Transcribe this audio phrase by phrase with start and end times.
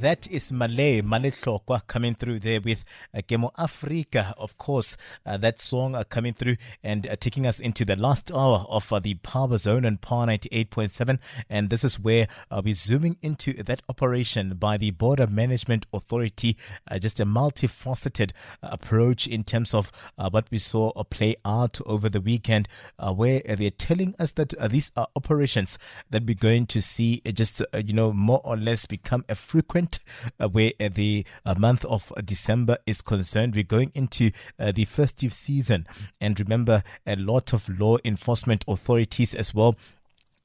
[0.00, 4.32] That is Malay, Malay Hlokwa coming through there with uh, Kemo Africa.
[4.38, 4.96] Of course,
[5.26, 8.90] uh, that song uh, coming through and uh, taking us into the last hour of
[8.90, 11.18] uh, the Power Zone on Power 98.7.
[11.50, 16.56] And this is where uh, we're zooming into that operation by the Border Management Authority.
[16.90, 18.32] Uh, just a multifaceted
[18.62, 22.68] approach in terms of what we saw play out over the weekend,
[23.14, 27.92] where they're telling us that these are operations that we're going to see just, you
[27.92, 29.89] know, more or less become a frequent
[30.38, 33.54] uh, where uh, the uh, month of December is concerned.
[33.54, 35.86] We're going into the festive season.
[36.20, 39.76] And remember, a lot of law enforcement authorities as well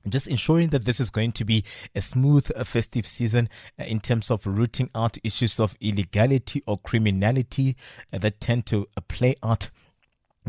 [0.07, 1.63] just ensuring that this is going to be
[1.95, 7.75] a smooth festive season in terms of rooting out issues of illegality or criminality
[8.11, 9.71] that tend to play out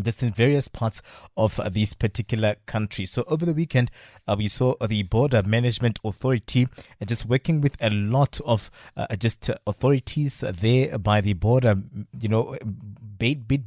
[0.02, 1.02] just in various parts
[1.36, 3.10] of uh, these particular countries.
[3.10, 3.90] So over the weekend,
[4.26, 6.68] uh, we saw the Border Management Authority
[7.00, 11.76] uh, just working with a lot of uh, just uh, authorities there by the border,
[12.18, 12.56] you know,
[13.18, 13.62] Beit, Beit,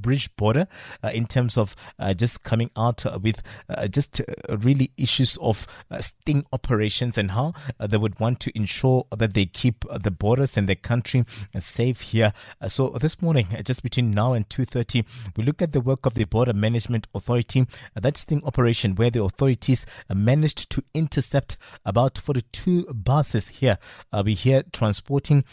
[0.00, 0.68] Bridge border
[1.02, 1.74] uh, in terms of
[2.16, 3.42] just coming out with
[3.90, 5.66] just really issues of
[6.00, 10.68] sting operations and how they would want to ensure that they keep the borders and
[10.68, 11.24] the country
[11.58, 12.32] safe here.
[12.68, 15.04] So this morning, just between now and 2.30,
[15.36, 17.62] we look at the work of the Border Management Authority,
[17.96, 23.78] uh, that sting operation where the authorities uh, managed to intercept about 42 buses here.
[24.12, 25.44] Uh, we here transporting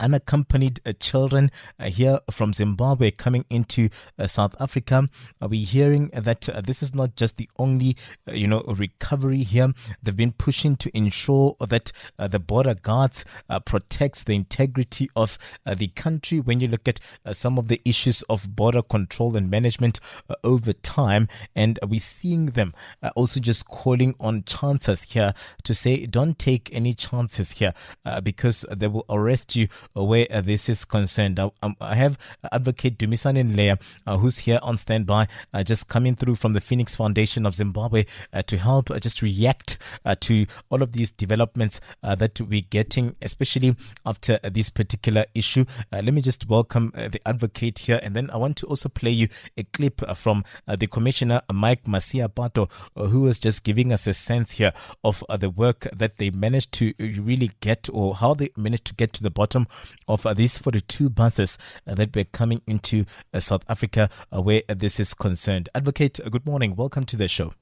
[0.00, 5.08] unaccompanied uh, children uh, here from Zimbabwe coming into uh, South Africa.
[5.40, 9.72] Uh, we're hearing that this is not just the only, you know, recovery here.
[10.02, 13.24] They've been pushing to ensure that the border guards
[13.64, 16.40] protects the integrity of the country.
[16.40, 17.00] When you look at
[17.32, 20.00] some of the issues of border control and management
[20.42, 22.74] over time, and we're seeing them
[23.14, 27.74] also just calling on chances here to say, don't take any chances here
[28.22, 31.38] because they will arrest you where this is concerned.
[31.38, 32.18] I, um, I have
[32.52, 36.94] Advocate Dumisani Nleya, uh, who's here on standby, uh, just coming through from the Phoenix
[36.94, 39.78] Foundation of Zimbabwe uh, to help just react
[40.20, 45.64] to all of these developments that we're getting, especially after this particular issue.
[45.92, 49.28] Let me just welcome the advocate here, and then I want to also play you
[49.56, 54.52] a clip from the Commissioner Mike Masiapato, uh, who was just giving us a sense
[54.52, 54.72] here
[55.04, 59.12] of the work that they managed to really get, or how they managed to get
[59.12, 59.66] to the bottom
[60.08, 65.00] of uh, these 42 buses uh, that were coming into uh, South Africa where this
[65.00, 65.68] is concerned.
[65.74, 66.76] Advocate, good morning.
[66.76, 67.52] Welcome to the show.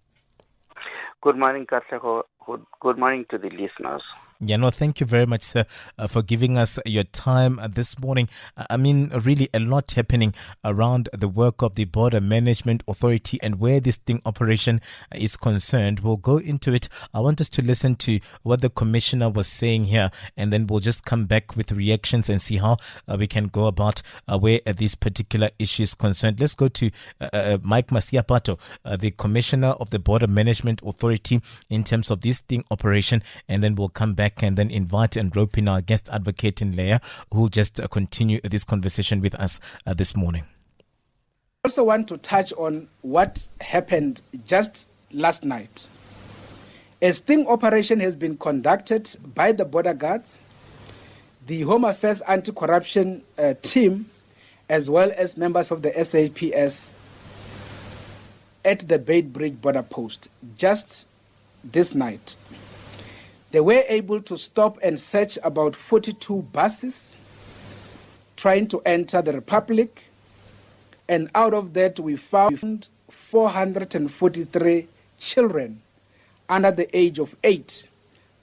[1.21, 2.23] Good morning, Katlego.
[2.81, 4.03] Good morning to the listeners.
[4.41, 5.65] Yeah, no, thank you very much, sir,
[5.99, 8.29] uh, for giving us your time uh, this morning.
[8.57, 10.33] Uh, I mean, really a lot happening
[10.65, 14.81] around the work of the Border Management Authority and where this sting operation
[15.13, 16.01] is concerned.
[16.01, 16.89] We'll go into it.
[17.13, 20.79] I want us to listen to what the commissioner was saying here, and then we'll
[20.79, 22.77] just come back with reactions and see how
[23.09, 26.39] uh, we can go about uh, where this particular issue is concerned.
[26.39, 26.93] Let's go to
[27.65, 33.25] Mike Masiapato, the commissioner of the Border Management Authority, in terms of this sting operation,
[33.49, 37.01] and then we'll come back and then invite and rope in our guest advocate Nleya,
[37.33, 40.45] who will just uh, continue this conversation with us uh, this morning.
[41.65, 45.87] I also want to touch on what happened just last night.
[47.01, 50.41] A sting operation has been conducted by the border guards,
[51.47, 54.11] the Home Affairs Anti Corruption uh, team,
[54.69, 56.95] as well as members of the SAPS
[58.65, 61.07] at the Beitbridge border post just
[61.65, 62.37] this night.
[63.51, 67.17] They were able to stop and search about 42 buses
[68.37, 70.05] trying to enter the Republic.
[71.09, 75.81] And out of that we found 443 children
[76.49, 77.87] under the age of 8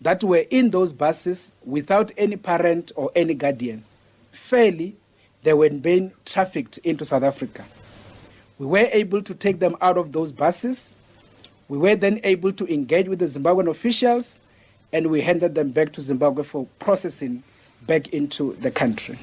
[0.01, 3.83] that were in those buses without any parent or any guardian.
[4.31, 4.95] Fairly
[5.43, 7.63] they were being trafficked into south africa.
[8.57, 10.95] We were able to take them out of those buses.
[11.67, 14.41] We were then able to engage with the zimbabwean officials
[14.93, 17.43] and we handed them back to zimbabwe for processing
[17.87, 19.17] back into the country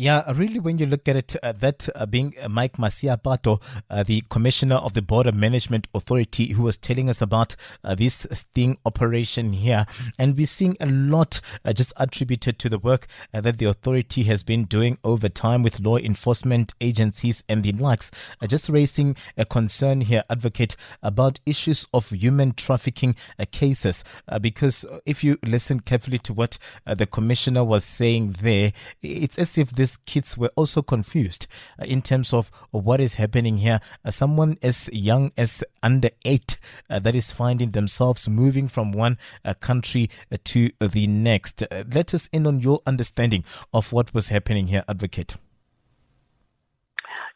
[0.00, 3.60] Yeah, really, when you look at it, uh, that uh, being uh, Mike Masiapato,
[3.90, 8.24] uh, the commissioner of the Border Management Authority, who was telling us about uh, this
[8.30, 9.86] sting operation here.
[10.16, 14.44] And we're seeing a lot uh, just attributed to the work that the authority has
[14.44, 18.12] been doing over time with law enforcement agencies and the likes.
[18.46, 23.16] just raising a concern here, advocate, about issues of human trafficking
[23.50, 24.04] cases.
[24.40, 26.56] because if you listen carefully to what
[26.86, 28.72] the commissioner was saying there,
[29.02, 31.46] it's as if this these kids were also confused
[31.80, 33.80] uh, in terms of what is happening here.
[34.04, 36.58] Uh, someone as young as under eight
[36.90, 41.62] uh, that is finding themselves moving from one uh, country uh, to the next.
[41.62, 45.36] Uh, let us in on your understanding of what was happening here, Advocate.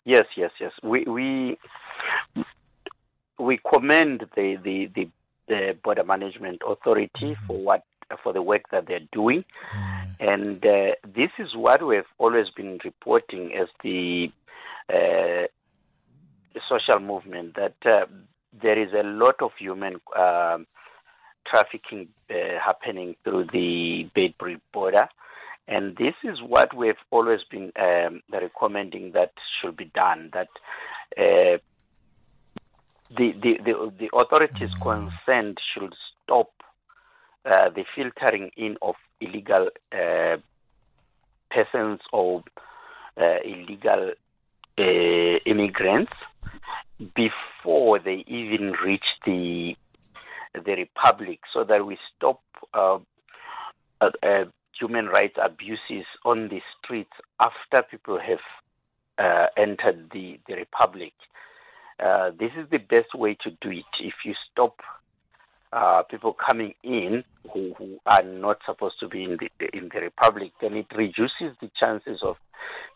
[0.04, 0.72] Yes, yes, yes.
[0.82, 1.58] We we
[3.38, 5.08] we commend the the, the,
[5.48, 7.46] the border management authority mm-hmm.
[7.46, 7.84] for what
[8.22, 9.44] for the work that they're doing.
[9.74, 10.14] Mm.
[10.20, 14.32] And uh, this is what we've always been reporting as the
[14.88, 15.46] uh,
[16.68, 18.06] social movement that uh,
[18.60, 20.66] there is a lot of human um,
[21.46, 25.08] trafficking uh, happening through the Beitbridge border.
[25.68, 30.30] And this is what we've always been um, recommending that should be done.
[30.32, 30.48] That
[31.16, 31.58] uh,
[33.16, 34.82] the, the, the, the authorities mm.
[34.82, 35.94] concerned should
[36.24, 36.50] stop
[37.44, 40.36] uh, the filtering in of illegal uh,
[41.50, 42.44] persons or
[43.20, 44.12] uh, illegal
[44.78, 46.12] uh, immigrants
[47.14, 49.76] before they even reach the
[50.54, 52.40] the republic, so that we stop
[52.74, 52.98] uh,
[54.78, 61.12] human rights abuses on the streets after people have entered the the republic.
[62.38, 63.84] this is the best way to do it.
[64.00, 64.80] If you stop
[65.72, 70.00] uh, people coming in who, who are not supposed to be in the in the
[70.00, 72.36] republic, then it reduces the chances of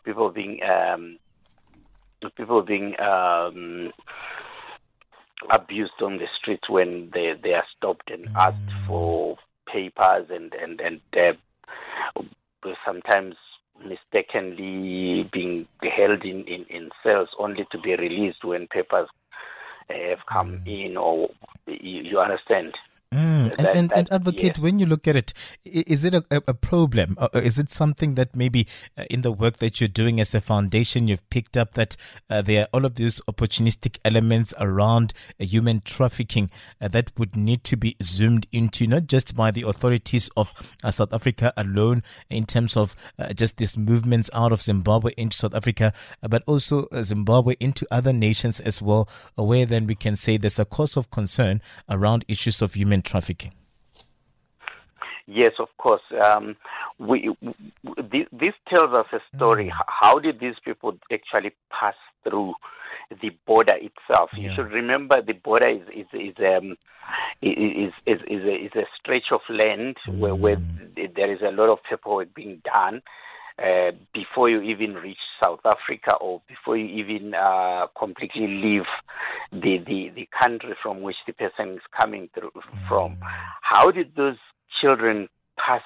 [0.05, 1.17] people being um,
[2.35, 3.91] people being um,
[5.51, 8.87] abused on the streets when they, they are stopped and asked mm.
[8.87, 9.37] for
[9.71, 12.21] papers and and and uh,
[12.85, 13.35] sometimes
[13.85, 19.07] mistakenly being held in, in, in cells only to be released when papers
[19.89, 20.85] have come mm.
[20.85, 21.29] in or
[21.67, 22.73] you, you understand
[23.13, 23.55] Mm.
[23.55, 24.63] That, and, and, and, advocate, yeah.
[24.63, 25.33] when you look at it,
[25.63, 27.17] is it a, a problem?
[27.17, 28.67] Or is it something that maybe
[28.97, 31.95] uh, in the work that you're doing as a foundation, you've picked up that
[32.29, 36.51] uh, there are all of these opportunistic elements around uh, human trafficking
[36.81, 40.53] uh, that would need to be zoomed into, not just by the authorities of
[40.83, 45.37] uh, South Africa alone, in terms of uh, just these movements out of Zimbabwe into
[45.37, 45.93] South Africa,
[46.27, 50.65] but also Zimbabwe into other nations as well, where then we can say there's a
[50.65, 53.51] cause of concern around issues of human trafficking?
[55.27, 56.01] Yes, of course.
[56.23, 56.55] Um,
[56.99, 59.67] we, we, this tells us a story.
[59.67, 59.83] Mm.
[59.87, 62.53] How did these people actually pass through
[63.21, 64.29] the border itself?
[64.33, 64.49] Yeah.
[64.49, 66.77] You should remember the border is is is um,
[67.41, 70.19] is, is, is, a, is a stretch of land mm.
[70.19, 70.57] where, where
[70.95, 73.01] there is a lot of paperwork being done.
[73.61, 78.85] Uh, before you even reach South Africa or before you even uh, completely leave
[79.51, 82.51] the, the, the country from which the person is coming through
[82.87, 83.15] from.
[83.15, 83.19] Mm.
[83.61, 84.37] How did those
[84.81, 85.27] children
[85.57, 85.81] pass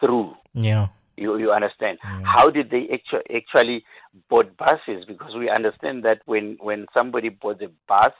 [0.00, 0.34] through?
[0.54, 0.88] Yeah.
[1.16, 1.98] You, you understand?
[2.04, 2.22] Yeah.
[2.24, 3.84] How did they actually, actually
[4.28, 5.04] board buses?
[5.06, 8.12] Because we understand that when, when somebody boards a bus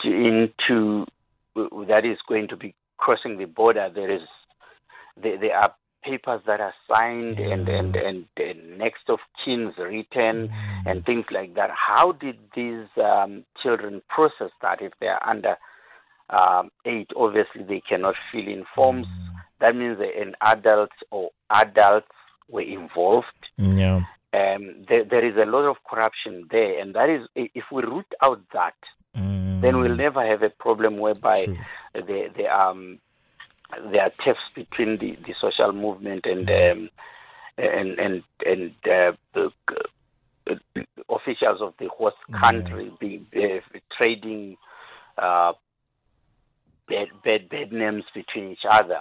[0.00, 1.06] to, into
[1.54, 4.22] that is going to be crossing the border, there is
[5.22, 7.52] there, there are papers that are signed mm.
[7.52, 10.50] and, and, and, and, next of kins written mm.
[10.86, 11.70] and things like that.
[11.70, 15.56] How did these um, children process that if they are under
[16.30, 17.10] um, eight?
[17.16, 19.06] Obviously, they cannot fill in forms.
[19.06, 19.28] Mm.
[19.60, 22.08] That means an adult or adults
[22.48, 23.48] were involved.
[23.56, 24.02] Yeah.
[24.32, 28.06] Um, there, there is a lot of corruption there, and that is if we root
[28.22, 28.74] out that,
[29.16, 29.60] mm.
[29.60, 31.46] then we'll never have a problem whereby
[31.94, 33.00] the the um
[33.90, 36.80] there are tiffs between the, the social movement and mm-hmm.
[36.80, 36.90] um,
[37.58, 40.54] and and and uh, the uh,
[41.08, 42.40] officials of the host mm-hmm.
[42.40, 44.56] country be, uh, trading
[45.18, 45.52] uh,
[46.88, 49.00] bad, bad bad names between each other.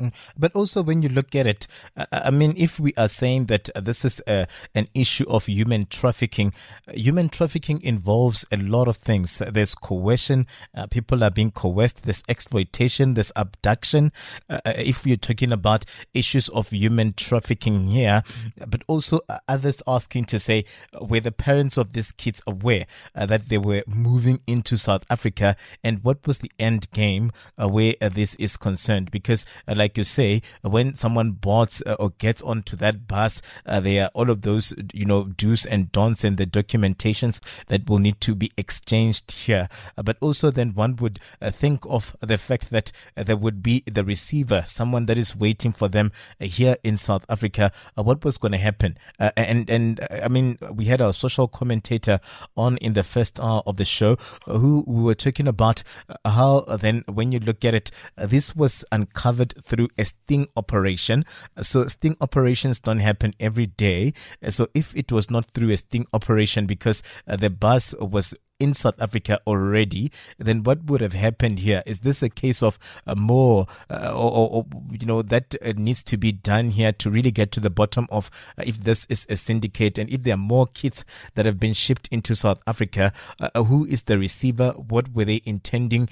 [0.00, 0.12] Mm.
[0.38, 1.66] But also, when you look at it,
[2.12, 6.52] I mean, if we are saying that this is a, an issue of human trafficking,
[6.92, 9.38] human trafficking involves a lot of things.
[9.38, 14.12] There's coercion, uh, people are being coerced, there's exploitation, there's abduction.
[14.48, 18.22] Uh, uh if we're talking about issues of human trafficking here,
[18.66, 20.64] but also uh, others asking to say,
[21.00, 25.56] were the parents of these kids aware uh, that they were moving into South Africa
[25.84, 27.30] and what was the end game
[27.60, 29.10] uh, where this is concerned?
[29.10, 33.80] Because, like, like you say, when someone boards uh, or gets onto that bus, uh,
[33.80, 37.98] there are all of those, you know, do's and don'ts and the documentations that will
[37.98, 39.68] need to be exchanged here.
[39.98, 43.64] Uh, but also, then one would uh, think of the fact that uh, there would
[43.64, 47.72] be the receiver, someone that is waiting for them uh, here in South Africa.
[47.96, 48.96] what was going to happen?
[49.18, 52.20] and and I mean, we had our social commentator
[52.56, 54.16] on in the first hour of the show
[54.46, 55.82] who we were talking about
[56.24, 61.24] how then when you look at it, this was uncovered through a sting operation.
[61.60, 64.12] So sting operations don't happen every day.
[64.48, 68.74] So if it was not through a sting operation because uh, the bus was in
[68.74, 71.82] South Africa already, then what would have happened here?
[71.86, 76.02] Is this a case of uh, more, uh, or, or, you know, that uh, needs
[76.04, 79.26] to be done here to really get to the bottom of uh, if this is
[79.30, 83.12] a syndicate and if there are more kits that have been shipped into South Africa?
[83.40, 84.72] Uh, uh, who is the receiver?
[84.72, 86.08] What were they intending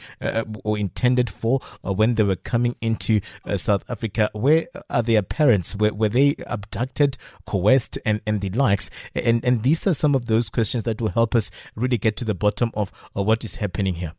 [0.64, 3.20] or intended for when they were coming into
[3.56, 4.30] South Africa?
[4.32, 5.76] Where are their parents?
[5.76, 8.90] Were, were they abducted, coerced, and, and the likes?
[9.14, 12.24] And, and these are some of those questions that will help us really get to
[12.24, 14.12] the bottom of uh, what is happening here?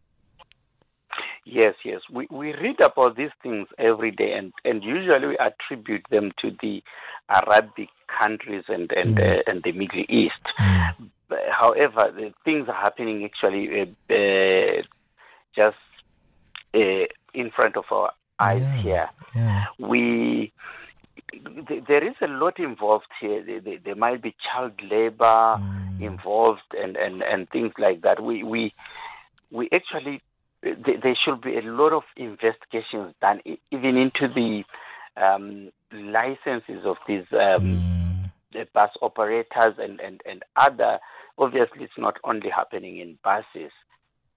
[1.46, 2.02] Yes, yes.
[2.12, 6.52] We we read about these things every day, and, and usually we attribute them to
[6.62, 6.84] the
[7.30, 7.90] Arabic
[8.22, 9.40] countries and and mm.
[9.40, 10.44] uh, and the Middle East.
[10.60, 11.10] Mm.
[11.52, 14.82] However, the things are happening actually uh, uh,
[15.56, 15.78] just
[16.74, 18.78] uh, in front of our eyes yeah.
[18.78, 19.10] here.
[19.36, 19.66] Yeah.
[19.80, 20.52] We
[21.88, 23.44] there is a lot involved here.
[23.84, 26.02] There, might be child labor mm.
[26.02, 28.22] involved and, and, and things like that.
[28.22, 28.74] We we
[29.52, 30.22] we actually
[30.62, 34.64] there should be a lot of investigations done even into the
[35.18, 38.68] um, licenses of these um, mm.
[38.74, 41.00] bus operators and, and, and other.
[41.38, 43.72] Obviously, it's not only happening in buses.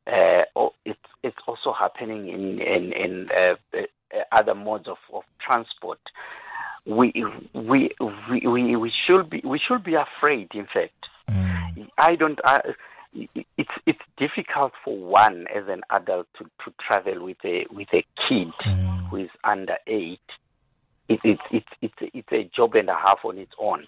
[0.06, 0.42] Uh,
[0.84, 6.00] it's it's also happening in in, in uh, uh, other modes of, of transport
[6.84, 7.12] we
[7.52, 10.48] we we we should be we should be afraid.
[10.54, 11.88] In fact, mm.
[11.98, 12.40] I don't.
[12.44, 12.60] I,
[13.14, 18.04] it's it's difficult for one as an adult to, to travel with a with a
[18.28, 19.08] kid mm.
[19.08, 20.20] who is under eight.
[21.08, 23.86] It, it, it, it's it's a job and a half on its own.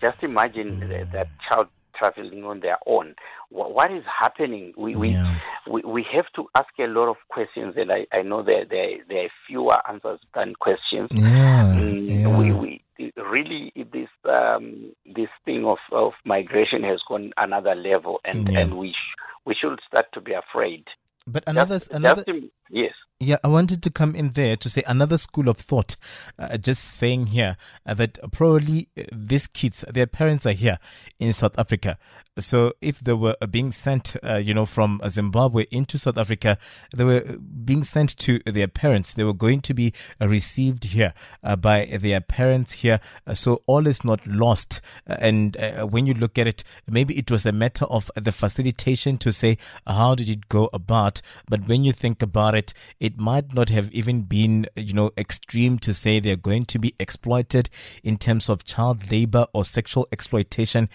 [0.00, 1.12] Just imagine mm.
[1.12, 1.68] that child
[2.00, 3.14] traveling on their own.
[3.50, 4.72] What is happening?
[4.76, 5.38] We we, yeah.
[5.70, 8.98] we we have to ask a lot of questions, and I, I know there there
[9.08, 11.08] there are fewer answers than questions.
[11.12, 12.38] Yeah, mm, yeah.
[12.38, 12.82] We we
[13.16, 18.60] really this um, this thing of, of migration has gone another level, and yeah.
[18.60, 20.84] and we sh- we should start to be afraid.
[21.26, 22.24] But another just, another
[22.70, 22.92] yes.
[23.22, 25.96] Yeah, I wanted to come in there to say another school of thought.
[26.38, 30.78] Uh, just saying here uh, that probably uh, these kids, their parents are here
[31.18, 31.98] in South Africa.
[32.38, 36.56] So if they were being sent, uh, you know, from Zimbabwe into South Africa,
[36.96, 39.12] they were being sent to their parents.
[39.12, 41.12] They were going to be received here
[41.44, 43.00] uh, by their parents here.
[43.26, 44.80] Uh, so all is not lost.
[45.06, 45.58] and
[45.90, 49.58] when you look at it, maybe it was a matter of the facilitation to say,
[49.86, 51.20] how did it go about?
[51.50, 55.10] But when you think about it, it it might not have even been, you know,
[55.16, 57.68] extreme to say they're going to be exploited
[58.04, 60.88] in terms of child labor or sexual exploitation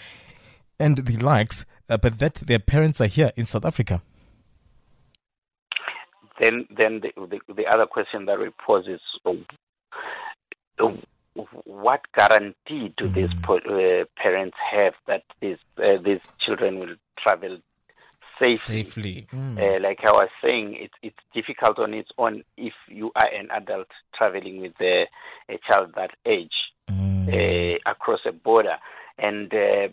[0.79, 4.01] and the likes, uh, but that their parents are here in South Africa.
[6.39, 9.01] Then, then the, the, the other question that we pose is,
[10.79, 10.89] uh,
[11.65, 13.13] what guarantee do mm.
[13.13, 17.57] these uh, parents have that these uh, these children will travel
[18.39, 18.83] safely.
[18.83, 19.27] safely.
[19.33, 19.57] Mm.
[19.57, 23.49] Uh, like I was saying, it's it's difficult on its own if you are an
[23.51, 25.07] adult traveling with a,
[25.49, 26.53] a child that age
[26.89, 27.27] mm.
[27.27, 28.77] uh, across a border.
[29.17, 29.87] And uh,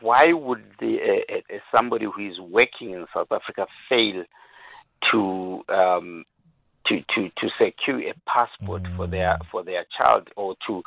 [0.00, 0.98] why would the,
[1.30, 4.24] uh, somebody who is working in South Africa fail
[5.12, 6.24] to um,
[6.86, 8.96] to, to, to secure a passport mm.
[8.96, 9.46] for their mm.
[9.50, 10.82] for their child or to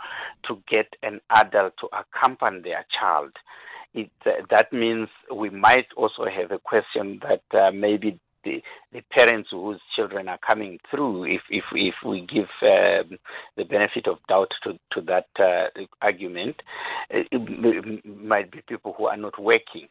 [0.48, 3.32] to get an adult to accompany their child
[3.94, 8.62] it, uh, that means we might also have a question that uh, maybe the,
[8.94, 13.18] the, parents whose children are coming through, if if, if we give um,
[13.56, 15.68] the benefit of doubt to to that uh,
[16.02, 16.62] argument,
[17.10, 19.88] it, it might be people who are not working.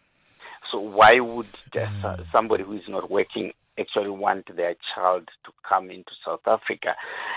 [0.72, 5.90] So why would uh, somebody who is not working actually want their child to come
[5.90, 6.94] into South Africa?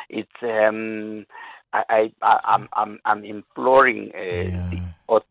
[0.10, 1.26] It's um,
[1.74, 4.70] I, I, I'm, I'm, I'm imploring uh, yeah.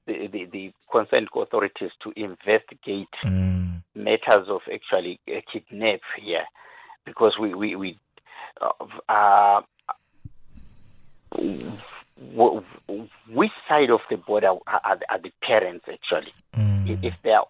[0.06, 3.82] the, the, the, concerned authorities to investigate mm.
[3.94, 6.44] matters of actually uh, kidnap here,
[7.04, 7.98] because we we, we
[9.08, 9.60] uh,
[13.30, 16.32] which side of the border are, are the parents actually?
[16.54, 17.04] Mm.
[17.04, 17.46] If they are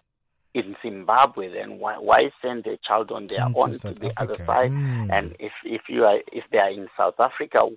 [0.53, 4.21] in Zimbabwe, then why, why send a child on their own to, the Africa.
[4.21, 4.71] other side?
[4.71, 5.09] Mm.
[5.11, 7.67] And if if you are if they are in South Africa,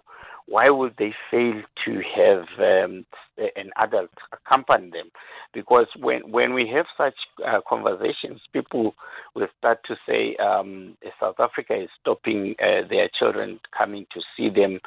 [0.46, 3.06] why would they fail to have um,
[3.38, 5.10] an adult accompany them?
[5.52, 7.14] Because when when we have such
[7.46, 8.94] uh, conversations, people
[9.34, 14.48] will start to say um, South Africa is stopping uh, their children coming to see
[14.48, 14.80] them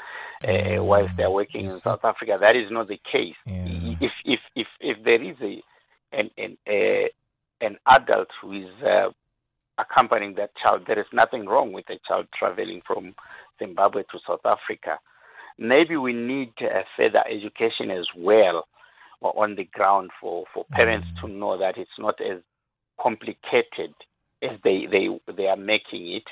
[0.48, 2.38] uh, whilst they're working in South Africa.
[2.40, 3.36] That is not the case.
[3.46, 3.96] Yeah.
[4.02, 5.64] If if if if there is a
[6.12, 7.10] an an, a,
[7.66, 9.10] an adult who is uh,
[9.78, 13.16] accompanying that child, there is nothing wrong with a child traveling from
[13.60, 15.00] Zimbabwe to South Africa.
[15.58, 18.68] Maybe we need uh, further education as well
[19.22, 21.22] on the ground for, for parents mm.
[21.22, 22.42] to know that it's not as
[23.00, 23.94] complicated
[24.42, 26.24] as they, they, they are making it.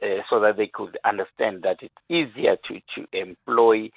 [0.00, 3.90] Uh, so that they could understand that it's easier to, to employ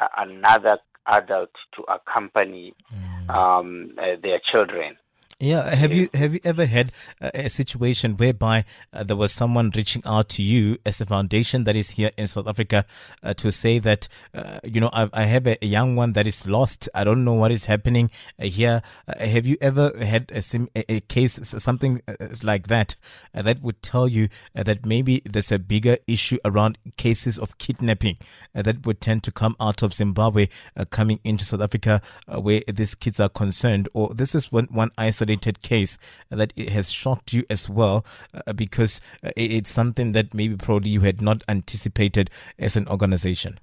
[0.00, 3.28] uh, another adult to accompany mm.
[3.28, 4.96] um, uh, their children.
[5.42, 9.72] Yeah, have you have you ever had a, a situation whereby uh, there was someone
[9.74, 12.84] reaching out to you as a foundation that is here in South Africa
[13.24, 16.46] uh, to say that uh, you know I, I, have a young one that is
[16.46, 16.88] lost.
[16.94, 18.82] I don't know what is happening uh, here.
[19.08, 22.94] Uh, have you ever had a, sim, a, a case something uh, like that
[23.34, 28.16] that would tell you that maybe there's a bigger issue around cases of kidnapping
[28.54, 30.46] that would tend to come out of Zimbabwe
[30.90, 35.31] coming into South Africa where these kids are concerned, or this is one one isolated
[35.32, 35.98] isolated case
[36.30, 38.04] that has shocked you as well
[38.46, 43.58] uh, because uh, it's something that maybe probably you had not anticipated as an organization?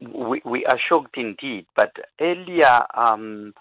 [0.00, 3.54] We, we are shocked indeed, but earlier, um,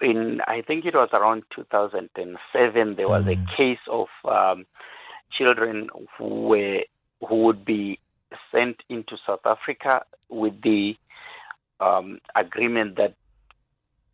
[0.00, 3.32] in I think it was around 2007, there was mm.
[3.32, 4.66] a case of um,
[5.30, 5.88] children
[6.18, 6.80] who were
[7.28, 7.98] who would be
[8.50, 10.96] sent into South Africa with the
[11.80, 13.14] um, agreement that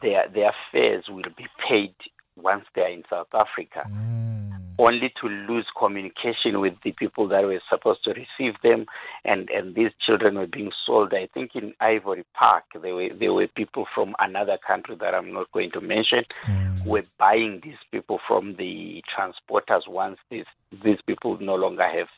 [0.03, 1.95] their their fares will be paid
[2.37, 3.83] once they are in South Africa.
[3.91, 4.53] Mm.
[4.79, 8.85] Only to lose communication with the people that were supposed to receive them,
[9.25, 11.15] and, and these children were being sold.
[11.15, 15.33] I think in Ivory Park, there were there were people from another country that I'm
[15.33, 16.85] not going to mention, mm.
[16.85, 20.45] were buying these people from the transporters once these
[20.85, 22.09] these people no longer have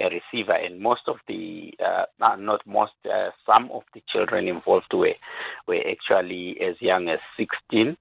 [0.00, 2.04] a receiver, and most of the, uh,
[2.38, 5.14] not most, uh, some of the children involved were
[5.66, 7.96] were actually as young as 16.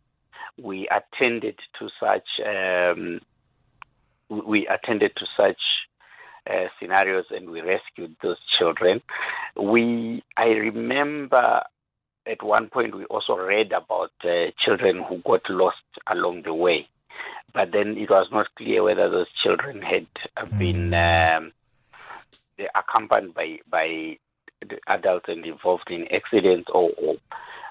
[0.62, 3.22] We attended to such um,
[4.30, 5.60] we attended to such
[6.50, 9.02] uh, scenarios and we rescued those children.
[9.56, 11.64] We I remember
[12.26, 16.88] at one point we also read about uh, children who got lost along the way
[17.54, 20.08] but then it was not clear whether those children had
[20.58, 21.52] been mm.
[22.60, 24.18] Um, accompanied by by
[24.62, 27.16] the adults and involved in accidents or or,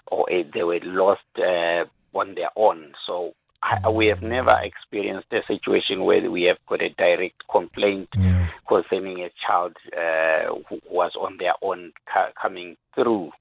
[0.07, 2.93] or they were lost uh, on their own.
[3.07, 8.09] So I, we have never experienced a situation where we have got a direct complaint
[8.17, 8.49] yeah.
[8.69, 13.33] concerning a child uh, who was on their own ca- coming through.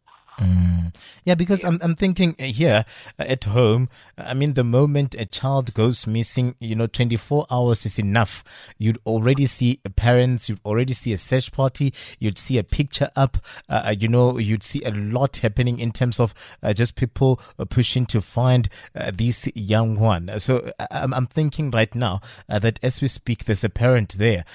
[1.28, 1.68] Yeah, because.
[1.68, 2.86] I'm, I'm thinking uh, here
[3.20, 7.86] uh, at home, I mean, the moment a child goes missing, you know, 24 hours
[7.86, 8.44] is enough.
[8.78, 13.38] You'd already see parents, you'd already see a search party, you'd see a picture up,
[13.68, 17.42] uh, uh you know, you'd see a lot happening in terms of uh, just people
[17.70, 20.40] pushing to find uh, this young one.
[20.40, 24.46] So I'm, I'm thinking right now that as we speak, there's a parent there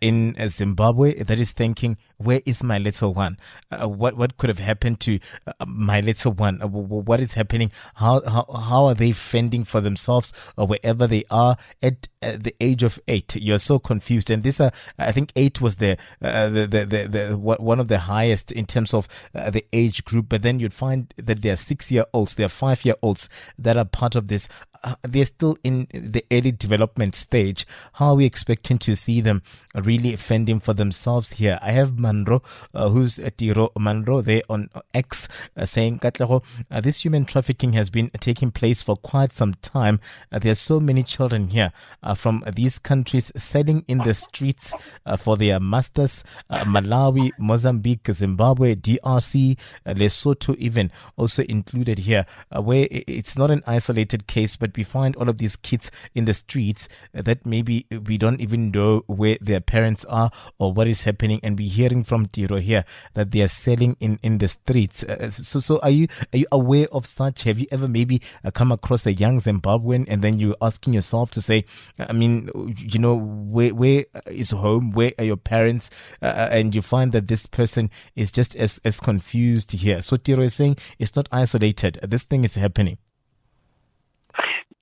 [0.00, 3.38] in Zimbabwe that is thinking, where is my little one?
[3.70, 5.18] what, what could have happened to
[5.66, 6.62] my little one?
[6.62, 7.70] Uh, what is happening?
[7.96, 12.82] How, how, how are they fending for themselves or wherever they are at, the age
[12.82, 13.34] of eight?
[13.36, 14.30] You're so confused.
[14.30, 17.88] And this, uh, I think eight was the, uh, the, the, the, the, one of
[17.88, 20.28] the highest in terms of uh, the age group.
[20.28, 23.28] But then you'd find that there are six year olds, there are five year olds
[23.58, 24.48] that are part of this.
[24.84, 27.64] Uh, they're still in the early development stage.
[27.94, 29.42] How are we expecting to see them
[29.74, 31.58] really fending for themselves here?
[31.62, 32.42] I have Manro,
[32.74, 37.72] uh, who's at Tiro Manro there on X, uh, saying, Katlego, uh, this human trafficking
[37.72, 40.00] has been taking place for quite some time.
[40.30, 41.72] Uh, there are so many children here
[42.02, 44.74] uh, from these countries selling in the streets
[45.18, 46.24] for their masters.
[46.50, 54.56] Malawi, Mozambique, Zimbabwe, DRC, Lesotho, even also included here, where it's not an isolated case,
[54.56, 58.70] but we find all of these kids in the streets that maybe we don't even
[58.70, 61.40] know where their parents are or what is happening.
[61.42, 62.84] And we're hearing from Tiro here
[63.14, 65.04] that they are selling in, in the streets.
[65.04, 67.44] Uh, so, so are you, are you aware of such?
[67.44, 71.30] Have you ever maybe uh, come across a young Zimbabwean and then you're asking yourself
[71.32, 71.64] to say,
[71.98, 74.92] I mean, you know, where, where is home?
[74.92, 75.90] Where are your parents?
[76.20, 80.02] Uh, uh and you find that this person is just as, as confused here.
[80.02, 81.98] So Tiro is saying it's not isolated.
[82.02, 82.98] This thing is happening.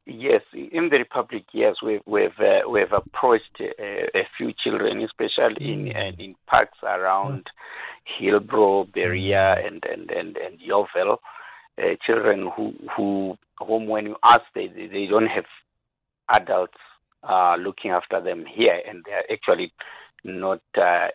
[0.07, 5.73] Yes, in the Republic, yes, we've we've uh, we've approached a, a, few children, especially
[5.73, 7.47] in uh, in parks around
[8.21, 9.67] Hillbrow, Berea, mm.
[9.67, 11.19] and and and and Yeoville.
[11.79, 15.47] Uh, children who who whom when you ask they they don't have
[16.29, 16.79] adults
[17.29, 19.73] uh, looking after them here, and they are actually
[20.25, 20.61] not.
[20.77, 21.09] Uh,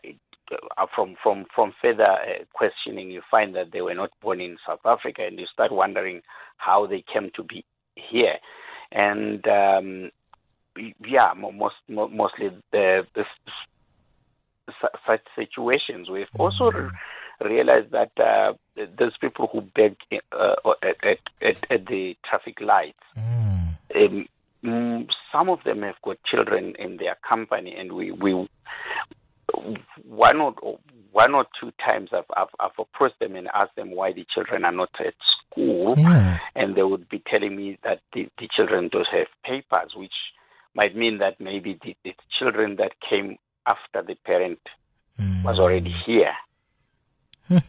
[0.78, 4.58] uh, from from from further uh, questioning, you find that they were not born in
[4.68, 6.22] South Africa, and you start wondering
[6.58, 7.65] how they came to be
[7.96, 8.36] here.
[8.91, 10.12] And um,
[11.06, 13.26] yeah, most mostly the, the,
[15.08, 16.10] such situations.
[16.10, 17.48] We've also mm-hmm.
[17.48, 19.95] realized that uh, there's people who beg
[20.32, 23.00] uh, at, at, at, the traffic lights.
[23.17, 24.28] Mm.
[24.63, 28.48] Um, some of them have got children in their company, and we, we
[30.08, 30.80] one or
[31.15, 34.65] one or two times I've, I've, I've approached them and asked them why the children
[34.65, 35.13] are not at
[35.49, 36.39] school, yeah.
[36.58, 40.12] and they would be telling me that the, the children don't have papers, which
[40.73, 44.60] might mean that maybe the, the children that came after the parent
[45.17, 45.41] mm.
[45.45, 46.34] was already here.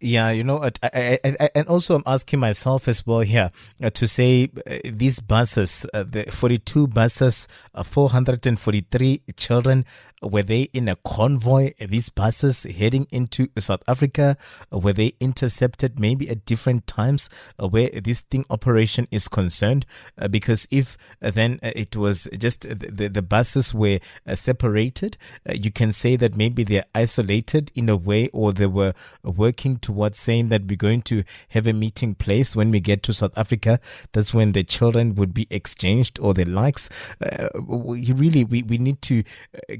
[0.00, 3.50] Yeah, you know, I, I, I, and also I'm asking myself as well here
[3.82, 9.84] uh, to say uh, these buses, uh, the 42 buses, uh, 443 children,
[10.22, 14.36] were they in a convoy, these buses heading into South Africa?
[14.70, 17.28] Were they intercepted maybe at different times
[17.62, 19.86] uh, where this sting operation is concerned?
[20.16, 24.00] Uh, because if uh, then it was just the, the buses were
[24.34, 25.16] separated,
[25.52, 30.18] you can say that maybe they're isolated in a way or they were working towards
[30.18, 33.78] saying that we're going to have a meeting place when we get to South Africa.
[34.12, 36.90] That's when the children would be exchanged or the likes.
[37.24, 39.22] Uh, we really, we, we need to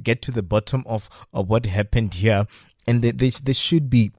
[0.03, 2.45] get to to the bottom of, of what happened here.
[2.87, 4.13] And there, there, there should be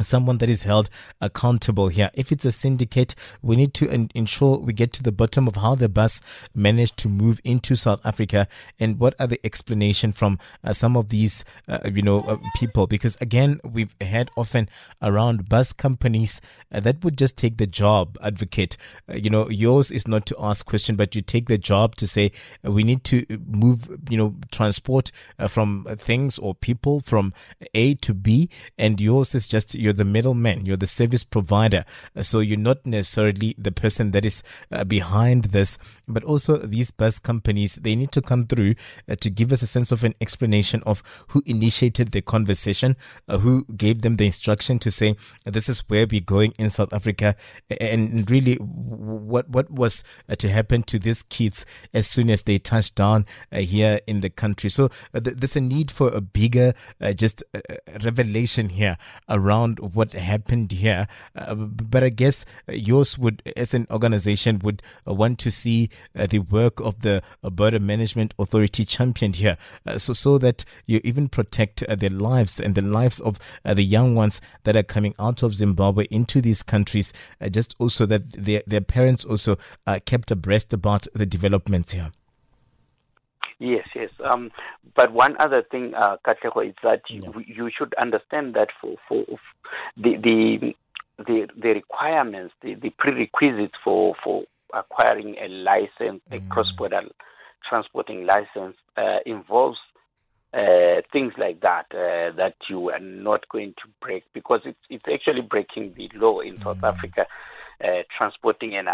[0.00, 2.10] someone that is held accountable here.
[2.14, 5.74] If it's a syndicate, we need to ensure we get to the bottom of how
[5.74, 6.20] the bus
[6.54, 11.08] managed to move into South Africa and what are the explanation from uh, some of
[11.08, 12.86] these, uh, you know, uh, people.
[12.86, 14.68] Because again, we've had often
[15.02, 16.40] around bus companies
[16.72, 18.76] uh, that would just take the job, advocate.
[19.08, 22.06] Uh, you know, yours is not to ask question, but you take the job to
[22.06, 22.30] say
[22.64, 25.10] uh, we need to move, you know, transport
[25.48, 27.32] from things or people from
[27.74, 31.86] A to B, and yours is just you're the middleman, you're the service provider.
[32.14, 36.90] Uh, so you're not necessarily the person that is uh, behind this, but also these
[36.90, 38.74] bus companies, they need to come through
[39.08, 42.96] uh, to give us a sense of an explanation of who initiated the conversation,
[43.28, 46.92] uh, who gave them the instruction to say, this is where we're going in South
[46.92, 47.34] Africa,
[47.80, 52.58] and really what, what was uh, to happen to these kids as soon as they
[52.58, 54.68] touched down uh, here in the country.
[54.68, 56.74] So th- there's a need for a bigger,
[57.14, 57.42] just
[58.04, 58.98] revelation here
[59.30, 61.06] around what happened here.
[61.34, 66.26] Uh, but I guess yours would, as an organization, would uh, want to see uh,
[66.26, 71.28] the work of the Border Management Authority championed here, uh, so so that you even
[71.28, 75.54] protect their lives and the lives of the young ones that are coming out of
[75.54, 77.12] Zimbabwe into these countries.
[77.50, 82.12] just also that their their parents also are kept abreast about the developments here.
[83.58, 84.10] Yes, yes.
[84.22, 84.50] Um,
[84.94, 89.24] but one other thing, uh, Katlego, is that you, you should understand that for, for,
[89.96, 90.74] the, the
[91.18, 96.36] the the requirements, the, the prerequisites for, for acquiring a license, mm.
[96.36, 97.00] a cross-border
[97.68, 99.78] transporting license, uh, involves
[100.54, 105.04] uh, things like that uh, that you are not going to break because it's it's
[105.12, 106.62] actually breaking the law in mm.
[106.62, 107.26] South Africa,
[107.82, 108.86] uh, transporting an,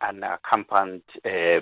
[0.00, 1.60] an accompanied uh,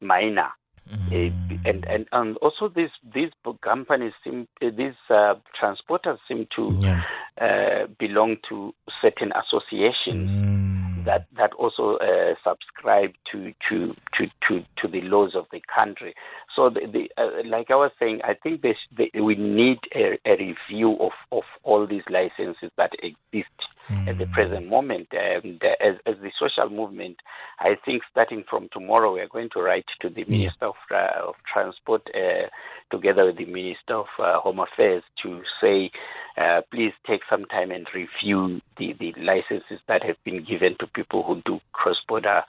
[0.00, 0.46] minor
[0.88, 1.32] Mm.
[1.64, 3.30] and, and and also these these
[3.62, 7.02] companies seem these uh, transporters seem to yeah.
[7.40, 11.04] uh, belong to certain associations mm.
[11.04, 16.14] that that also uh, subscribe to, to to to to the laws of the country.
[16.56, 20.18] So the, the uh, like I was saying, I think they, they, we need a,
[20.26, 23.50] a review of of all these licenses that exist
[23.88, 24.08] mm.
[24.08, 25.08] at the present moment.
[25.12, 27.18] And uh, as, as the social movement,
[27.58, 31.28] I think starting from tomorrow, we are going to write to the Minister of, uh,
[31.28, 32.48] of Transport uh,
[32.90, 35.90] together with the Minister of uh, Home Affairs to say,
[36.36, 40.86] uh, please take some time and review the, the licenses that have been given to
[40.86, 42.42] people who do cross border.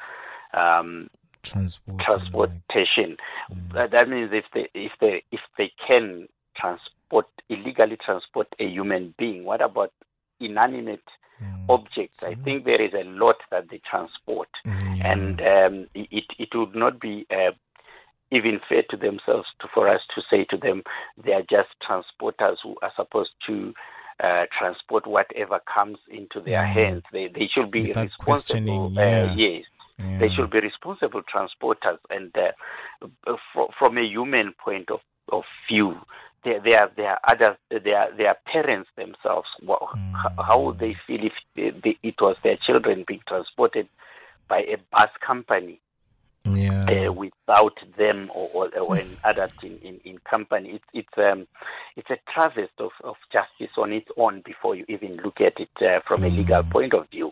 [0.53, 1.09] Um,
[1.43, 3.17] Transport transportation.
[3.51, 3.91] Mm.
[3.91, 9.43] that means if they if they if they can transport illegally transport a human being,
[9.43, 9.91] what about
[10.39, 11.03] inanimate
[11.41, 11.65] mm.
[11.69, 12.23] objects.
[12.23, 15.03] I think there is a lot that they transport, mm.
[15.03, 17.25] and um, it it would not be.
[17.29, 17.51] Uh,
[18.33, 20.83] even fair to themselves to, for us to say to them
[21.21, 23.73] they are just transporters who are supposed to
[24.23, 26.73] uh, transport whatever comes into their mm.
[26.73, 27.03] hands.
[27.11, 28.97] They they should be Without responsible.
[28.97, 29.31] Uh, yeah.
[29.31, 29.63] Uh, yes.
[30.03, 30.19] Yeah.
[30.19, 31.99] They should be responsible transporters.
[32.09, 33.35] And uh,
[33.77, 34.99] from a human point of,
[35.31, 35.95] of view,
[36.43, 39.47] they, they are they are other they are they are parents themselves.
[39.61, 40.13] mm.
[40.37, 43.87] How would they feel if they, they, it was their children being transported
[44.47, 45.79] by a bus company?
[46.45, 47.07] Yeah.
[47.07, 50.69] uh, without them or, or, or an adult in, in, in company.
[50.71, 51.47] It's it's um
[51.95, 55.69] it's a travesty of, of justice on its own before you even look at it
[55.81, 56.69] uh, from a legal mm.
[56.69, 57.31] point of view.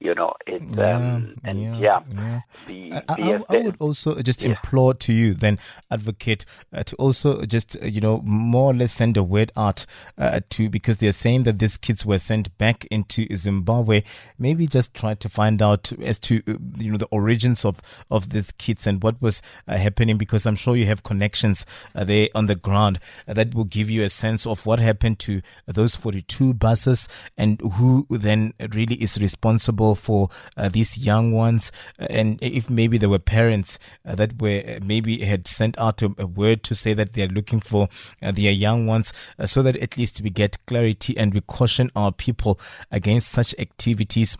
[0.00, 2.40] You know, it's yeah, um, and yeah, yeah, yeah.
[2.66, 5.58] The, I, I, I, would also just implore to you then,
[5.90, 9.86] advocate, uh, to also just uh, you know more or less send a word out
[10.16, 14.04] uh, to because they're saying that these kids were sent back into Zimbabwe.
[14.38, 18.30] Maybe just try to find out as to uh, you know the origins of of
[18.52, 22.54] kids and what was uh, happening because I'm sure you have connections there on the
[22.54, 27.60] ground that will give you a sense of what happened to those 42 buses and
[27.60, 33.08] who then really is responsible for uh, these young ones, uh, and if maybe there
[33.08, 36.92] were parents uh, that were uh, maybe had sent out a, a, word to say
[36.92, 37.88] that they are looking for
[38.20, 39.12] their young ones,
[39.44, 44.36] so that at least we get clarity and we caution our people against such activities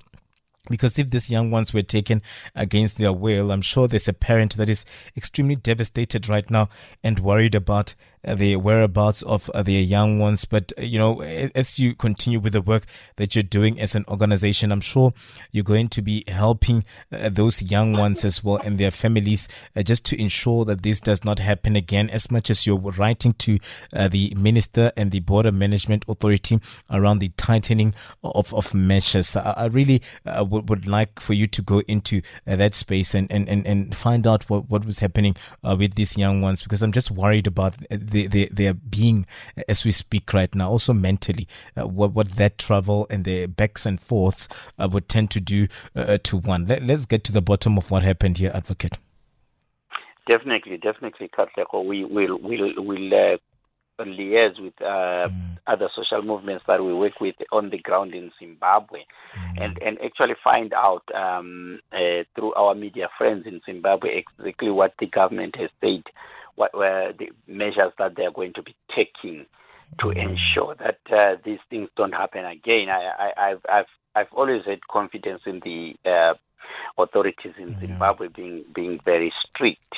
[0.68, 2.22] because if these young ones were taken
[2.54, 4.84] against their will, I'm sure there's a parent that is
[5.16, 6.68] extremely devastated right now
[7.02, 10.44] and worried about the whereabouts of uh, their young ones.
[10.44, 12.84] But, uh, you know, as you continue with the work
[13.16, 15.12] that you're doing as an organization, I'm sure
[15.52, 19.82] you're going to be helping uh, those young ones as well and their families uh,
[19.82, 22.10] just to ensure that this does not happen again.
[22.10, 23.58] As much as you're writing to
[23.92, 26.58] uh, the minister and the border management authority
[26.90, 31.62] around the tightening of, of measures, I, I really would, would like for you to
[31.62, 35.94] go into that space and, and, and, and find out what, what was happening with
[35.94, 37.76] these young ones because I'm just worried about
[38.10, 39.26] they, they, they are being
[39.68, 43.86] as we speak right now, also mentally, uh, what, what that travel and the backs
[43.86, 46.66] and forths uh, would tend to do uh, to one.
[46.66, 48.98] Let, us get to the bottom of what happened here, Advocate.
[50.28, 51.84] Definitely, definitely, Katlego.
[51.84, 53.38] We will will will uh,
[54.04, 55.56] liaise with uh, mm.
[55.66, 59.00] other social movements that we work with on the ground in Zimbabwe,
[59.34, 59.64] mm.
[59.64, 64.92] and and actually find out um, uh, through our media friends in Zimbabwe exactly what
[64.98, 66.02] the government has said
[66.58, 69.46] what were the measures that they are going to be taking
[70.00, 70.18] to mm-hmm.
[70.18, 72.88] ensure that uh, these things don't happen again.
[72.90, 76.34] I, I, have I've, I've always had confidence in the uh,
[77.00, 79.94] authorities in Zimbabwe being being very strict,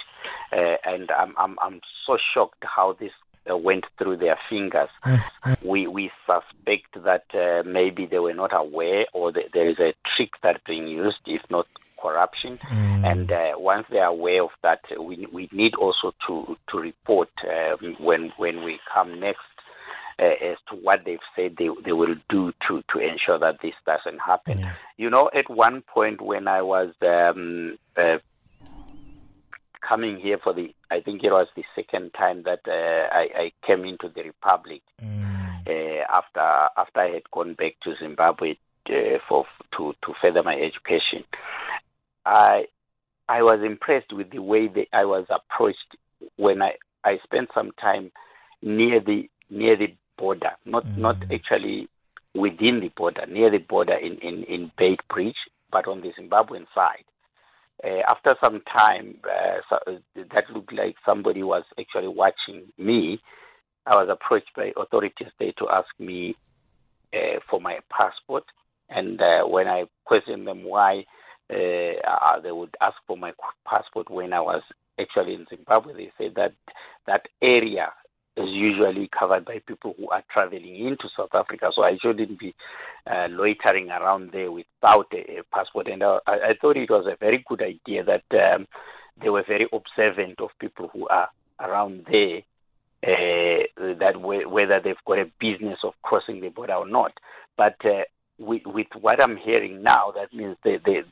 [0.53, 3.13] uh, and I'm, I'm I'm so shocked how this
[3.51, 4.91] uh, went through their fingers.
[5.05, 5.67] Mm-hmm.
[5.67, 9.95] we we suspect that uh, maybe they were not aware, or that there is a
[10.15, 11.67] trick that's being used, if not
[12.01, 12.59] corruption.
[12.59, 13.11] Mm.
[13.11, 17.29] And uh, once they are aware of that, we, we need also to, to report
[17.45, 19.41] uh, when, when we come next
[20.19, 23.75] uh, as to what they've said they, they will do to, to ensure that this
[23.87, 24.59] doesn't happen.
[24.59, 24.75] Yeah.
[24.97, 28.19] You know, at one point when I was um, uh,
[29.87, 33.53] coming here for the, I think it was the second time that uh, I, I,
[33.67, 35.21] came into the Republic mm.
[35.67, 36.41] Uh, after
[36.77, 38.55] after I had gone back to Zimbabwe
[39.29, 39.45] for
[39.77, 41.23] to to further my education.
[42.25, 42.65] I
[43.29, 45.97] I was impressed with the way that I was approached
[46.37, 46.73] when I,
[47.05, 48.11] I spent some time
[48.63, 50.97] near the near the border, not mm.
[50.99, 51.89] not actually
[52.35, 55.37] within the border, near the border in in in Bridge,
[55.71, 57.05] but on the Zimbabwean side.
[57.83, 59.99] Uh, after some time, uh, so, uh,
[60.35, 63.23] that looked like somebody was actually watching me.
[63.87, 66.37] I was approached by authorities there to ask me
[67.15, 68.45] uh, for my passport,
[68.91, 71.05] and uh, when I questioned them why
[71.51, 73.33] uh, they would ask for my
[73.67, 74.63] passport when I was
[75.01, 75.95] actually in Zimbabwe.
[75.95, 76.53] They said that
[77.07, 77.93] that area
[78.37, 82.55] is usually covered by people who are traveling into South Africa, so I shouldn't be
[83.07, 85.89] uh, loitering around there without a, a passport.
[85.89, 88.67] And I, I, thought it was a very good idea that um,
[89.21, 92.43] they were very observant of people who are around there.
[93.03, 93.65] Uh,
[93.99, 97.13] that w- whether they've got a business of crossing the border or not,
[97.57, 98.03] but uh,
[98.41, 101.05] with, with what I'm hearing now, that means there, there,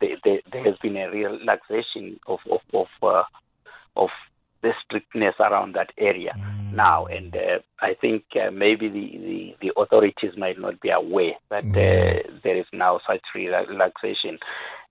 [0.65, 3.23] has been a relaxation of of of, uh,
[3.97, 4.09] of
[4.63, 6.73] the strictness around that area mm.
[6.75, 11.35] now, and uh, I think uh, maybe the, the, the, authorities might not be aware
[11.51, 12.43] that mm.
[12.43, 14.39] there is now such relaxation.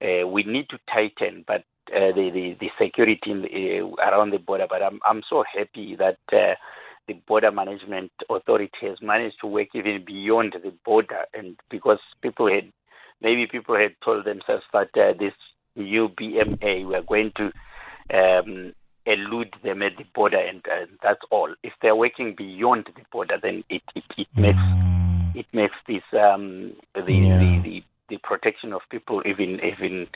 [0.02, 4.67] Uh, we need to tighten, but uh, the, the, the security the, around the border.
[4.69, 6.19] But I'm I'm so happy that
[7.08, 12.52] the border management authority has managed to work even beyond the border, and because people
[12.54, 12.72] had
[13.22, 15.34] maybe people had told themselves that uh, this
[15.76, 17.52] new BMA we are going to
[18.13, 18.74] um,
[19.06, 21.54] elude them at the border, and uh, that's all.
[21.63, 25.36] If they're working beyond the border, then it it, it makes mm.
[25.36, 27.38] it makes this um, the, yeah.
[27.38, 30.08] the, the the protection of people even even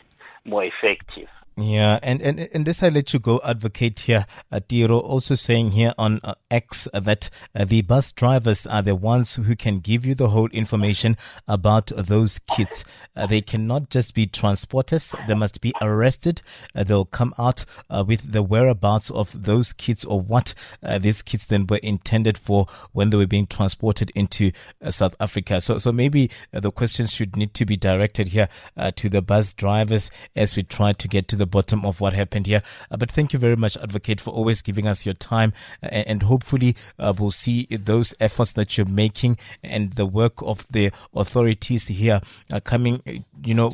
[0.45, 1.29] more effective.
[1.61, 4.25] Yeah, and, and, and this I let you go, advocate here,
[4.67, 9.35] Tiro, also saying here on uh, X that uh, the bus drivers are the ones
[9.35, 12.83] who can give you the whole information about those kids.
[13.15, 16.41] Uh, they cannot just be transporters, they must be arrested.
[16.73, 21.21] Uh, they'll come out uh, with the whereabouts of those kids or what uh, these
[21.21, 24.51] kids then were intended for when they were being transported into
[24.89, 25.61] South Africa.
[25.61, 28.47] So, so maybe the questions should need to be directed here
[28.95, 32.47] to the bus drivers as we try to get to the bottom of what happened
[32.47, 32.61] here.
[32.89, 35.53] Uh, but thank you very much, Advocate, for always giving us your time.
[35.83, 40.65] Uh, and hopefully, uh, we'll see those efforts that you're making and the work of
[40.71, 42.21] the authorities here
[42.63, 43.01] coming,
[43.43, 43.69] you know,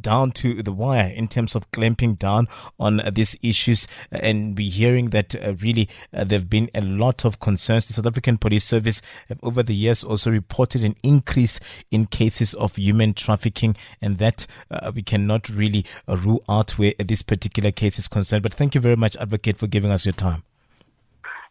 [0.00, 3.86] down to the wire in terms of clamping down on these issues.
[4.10, 7.86] And be hearing that really there have been a lot of concerns.
[7.86, 12.54] The South African Police Service have over the years also reported an increase in cases
[12.54, 17.72] of human trafficking, and that uh, we cannot really uh, rule out where this particular
[17.72, 18.44] case is concerned.
[18.44, 20.44] But thank you very much, Advocate, for giving us your time.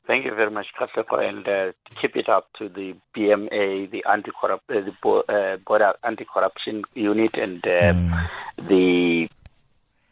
[0.08, 4.32] Thank you very much, Christopher, and uh, keep it up to the BMA, the anti
[4.42, 4.94] uh, the
[5.28, 8.30] uh, border anti-corruption unit, and uh, mm.
[8.58, 9.30] the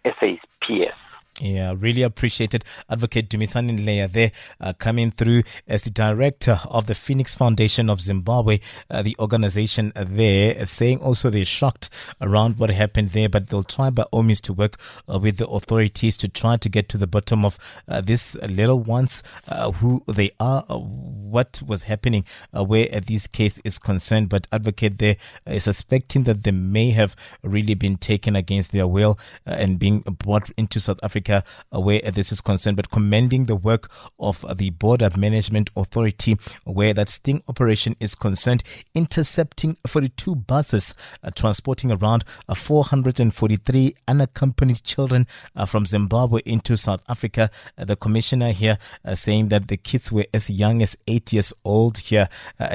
[0.05, 1.06] SAPS.
[1.39, 6.95] Yeah, really appreciated Advocate Dumisani Nleya there uh, coming through as the director of the
[6.95, 13.11] Phoenix Foundation of Zimbabwe, uh, the organization there, saying also they're shocked around what happened
[13.11, 16.57] there, but they'll try by all means to work uh, with the authorities to try
[16.57, 20.79] to get to the bottom of uh, this little ones, uh, who they are, uh,
[20.79, 24.29] what was happening where this case is concerned.
[24.29, 29.19] But Advocate there is suspecting that they may have really been taken against their will
[29.45, 33.91] and being brought into South Africa Africa where this is concerned, but commending the work
[34.19, 38.63] of the Border Management Authority where that sting operation is concerned,
[38.95, 47.01] intercepting 42 buses uh, transporting around uh, 443 unaccompanied children uh, from Zimbabwe into South
[47.09, 47.49] Africa.
[47.77, 48.77] Uh, the commissioner here
[49.13, 52.27] saying that the kids were as young as eight years old here.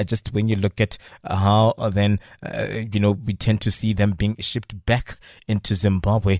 [0.05, 2.19] Just when you look at how then,
[2.91, 6.39] you know, we tend to see them being shipped back into Zimbabwe.